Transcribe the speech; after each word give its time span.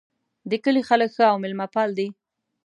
د 0.49 0.51
کلي 0.63 0.81
خلک 0.89 1.09
ښه 1.15 1.25
او 1.31 1.37
میلمه 1.43 1.67
پال 1.73 1.89
دي 1.97 2.07